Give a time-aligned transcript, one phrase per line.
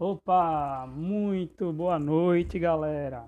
[0.00, 3.26] Opa, muito boa noite, galera.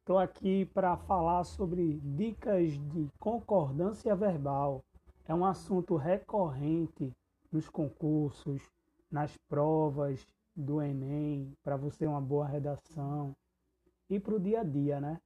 [0.00, 4.82] Estou aqui para falar sobre dicas de concordância verbal.
[5.24, 7.12] É um assunto recorrente
[7.52, 8.60] nos concursos,
[9.08, 10.26] nas provas
[10.56, 13.32] do Enem, para você uma boa redação
[14.10, 15.20] e para o dia a dia, né?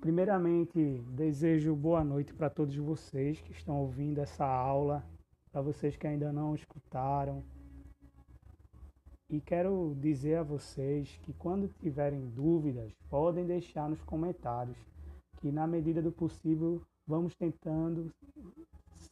[0.00, 5.04] Primeiramente, desejo boa noite para todos vocês que estão ouvindo essa aula,
[5.50, 7.42] para vocês que ainda não escutaram.
[9.30, 14.76] E quero dizer a vocês que quando tiverem dúvidas, podem deixar nos comentários,
[15.36, 18.12] que na medida do possível vamos tentando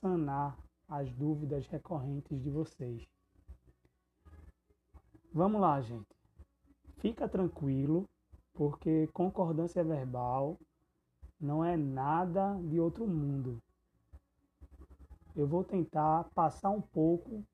[0.00, 0.58] sanar
[0.88, 3.06] as dúvidas recorrentes de vocês.
[5.32, 6.16] Vamos lá, gente.
[6.96, 8.04] Fica tranquilo,
[8.54, 10.58] porque concordância verbal
[11.40, 13.62] não é nada de outro mundo.
[15.36, 17.44] Eu vou tentar passar um pouco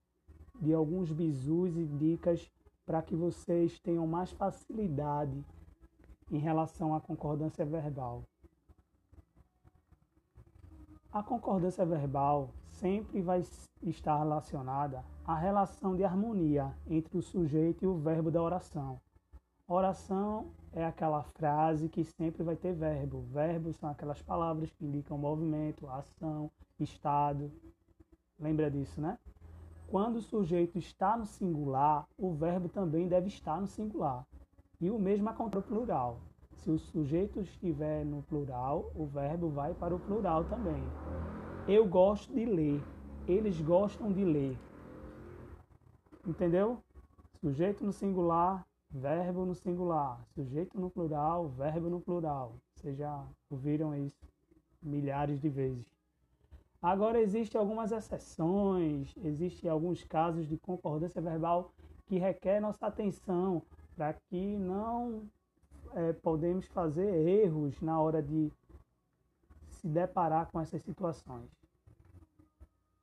[0.61, 2.51] de alguns bizus e dicas
[2.87, 5.45] para que vocês tenham mais facilidade
[6.30, 8.24] em relação à concordância verbal.
[11.13, 13.41] A concordância verbal sempre vai
[13.83, 19.01] estar relacionada à relação de harmonia entre o sujeito e o verbo da oração.
[19.66, 23.23] Oração é aquela frase que sempre vai ter verbo.
[23.33, 27.51] Verbos são aquelas palavras que indicam movimento, ação, estado.
[28.39, 29.16] Lembra disso, né?
[29.95, 34.26] Quando o sujeito está no singular, o verbo também deve estar no singular.
[34.80, 36.18] E o mesmo acontece no plural.
[36.56, 40.82] Se o sujeito estiver no plural, o verbo vai para o plural também.
[41.68, 42.82] Eu gosto de ler.
[43.28, 44.59] Eles gostam de ler.
[46.26, 46.82] Entendeu?
[47.40, 50.20] Sujeito no singular, verbo no singular.
[50.34, 52.56] Sujeito no plural, verbo no plural.
[52.74, 54.26] Vocês já ouviram isso
[54.82, 55.87] milhares de vezes.
[56.85, 61.73] Agora, existem algumas exceções, existem alguns casos de concordância verbal
[62.04, 63.63] que requer nossa atenção
[63.96, 65.22] para que não
[65.94, 68.53] é, podemos fazer erros na hora de
[69.67, 71.50] se deparar com essas situações.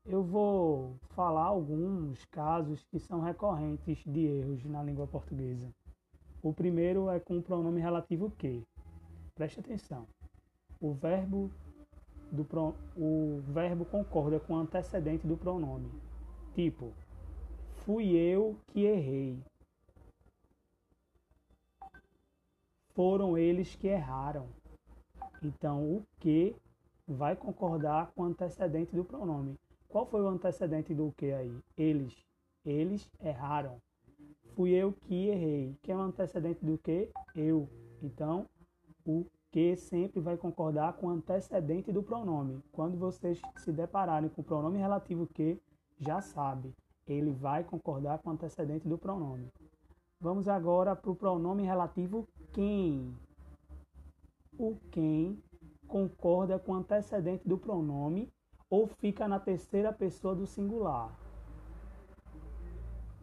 [0.05, 5.73] Eu vou falar alguns casos que são recorrentes de erros na língua portuguesa.
[6.43, 8.61] O primeiro é com o pronome relativo que.
[9.33, 10.05] Preste atenção.
[10.79, 11.49] O verbo
[12.31, 15.91] do pro, o verbo concorda com o antecedente do pronome.
[16.55, 16.91] Tipo,
[17.85, 19.37] fui eu que errei.
[22.93, 24.47] Foram eles que erraram.
[25.43, 26.55] Então, o que
[27.07, 29.57] vai concordar com o antecedente do pronome.
[29.89, 31.57] Qual foi o antecedente do que aí?
[31.77, 32.13] Eles.
[32.65, 33.77] Eles erraram.
[34.55, 35.75] Fui eu que errei.
[35.81, 37.09] Quem é o antecedente do que?
[37.35, 37.67] Eu.
[38.01, 38.47] Então,
[39.05, 42.63] o que sempre vai concordar com o antecedente do pronome.
[42.71, 45.61] Quando vocês se depararem com o pronome relativo que,
[45.99, 46.73] já sabe,
[47.05, 49.51] ele vai concordar com o antecedente do pronome.
[50.19, 53.13] Vamos agora para o pronome relativo quem.
[54.57, 55.41] O quem
[55.87, 58.31] concorda com o antecedente do pronome
[58.69, 61.13] ou fica na terceira pessoa do singular.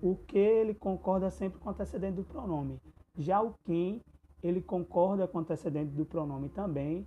[0.02, 2.78] O que ele concorda sempre com o antecedente do pronome.
[3.16, 4.02] Já o quem
[4.43, 7.06] ele concorda com o antecedente do pronome também,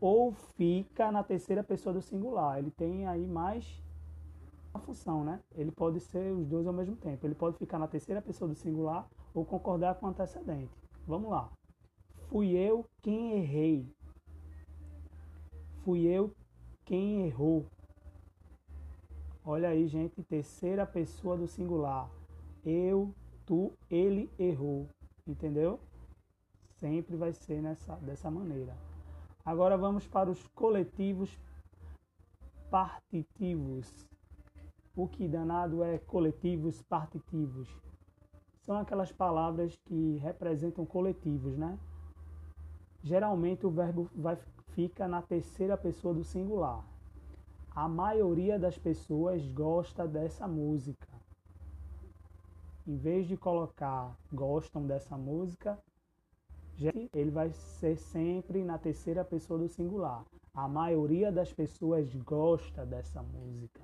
[0.00, 2.58] ou fica na terceira pessoa do singular.
[2.58, 3.82] Ele tem aí mais
[4.72, 5.40] uma função, né?
[5.54, 7.26] Ele pode ser os dois ao mesmo tempo.
[7.26, 10.72] Ele pode ficar na terceira pessoa do singular ou concordar com o antecedente.
[11.06, 11.50] Vamos lá.
[12.28, 13.88] Fui eu quem errei.
[15.84, 16.34] Fui eu
[16.84, 17.66] quem errou.
[19.44, 22.10] Olha aí, gente, terceira pessoa do singular.
[22.64, 23.14] Eu,
[23.46, 24.88] tu, ele errou.
[25.26, 25.78] Entendeu?
[26.78, 28.76] Sempre vai ser nessa, dessa maneira.
[29.44, 31.38] Agora vamos para os coletivos
[32.70, 34.08] partitivos.
[34.96, 37.68] O que danado é coletivos partitivos?
[38.62, 41.78] São aquelas palavras que representam coletivos, né?
[43.02, 46.82] Geralmente o verbo vai, fica na terceira pessoa do singular.
[47.70, 51.08] A maioria das pessoas gosta dessa música.
[52.86, 55.78] Em vez de colocar gostam dessa música,
[57.12, 60.24] ele vai ser sempre na terceira pessoa do singular.
[60.52, 63.80] A maioria das pessoas gosta dessa música.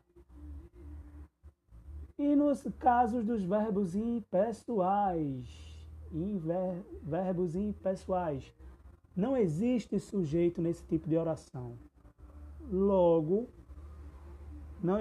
[2.19, 5.49] E nos casos dos verbos impessoais,
[6.13, 8.53] inver, verbos impessoais,
[9.17, 11.79] não existe sujeito nesse tipo de oração.
[12.71, 13.49] Logo,
[14.83, 14.99] não,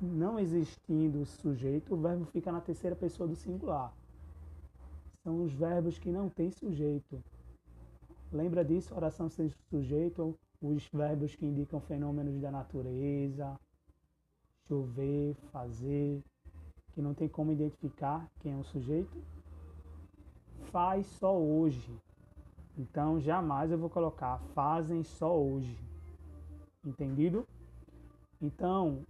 [0.00, 3.94] não existindo sujeito, o verbo fica na terceira pessoa do singular
[5.28, 7.22] são os verbos que não têm sujeito.
[8.32, 8.94] Lembra disso?
[8.94, 13.60] Oração sem sujeito, os verbos que indicam fenômenos da natureza,
[14.66, 16.24] chover, fazer,
[16.94, 19.22] que não tem como identificar quem é o sujeito.
[20.72, 21.94] faz só hoje.
[22.78, 25.78] Então jamais eu vou colocar fazem só hoje.
[26.86, 27.46] Entendido?
[28.40, 29.04] Então,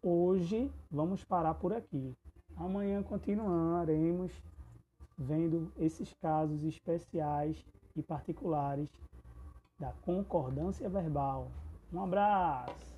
[0.00, 2.16] hoje vamos parar por aqui.
[2.56, 4.30] Amanhã continuaremos
[5.18, 7.64] vendo esses casos especiais
[7.94, 8.88] e particulares
[9.78, 11.50] da concordância verbal.
[11.92, 12.95] Um abraço!